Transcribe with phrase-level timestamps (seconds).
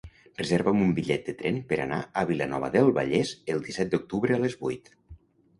[0.39, 4.45] Reserva'm un bitllet de tren per anar a Vilanova del Vallès el disset d'octubre a
[4.47, 4.95] les vuit.